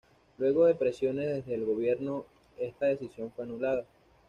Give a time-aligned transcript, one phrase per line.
[0.39, 2.25] Luego de presiones desde el gobierno
[2.57, 3.85] esta decisión fue anulada.